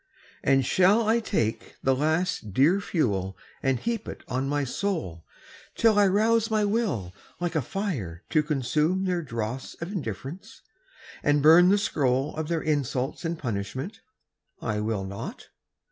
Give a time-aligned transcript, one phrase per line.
[0.43, 5.27] And shall I take The last dear fuel and heap it on my soul
[5.75, 10.63] Till I rouse my will like a fire to consume Their dross of indifference,
[11.21, 14.01] and burn the scroll Of their insults in punishment?
[14.59, 15.49] I will not!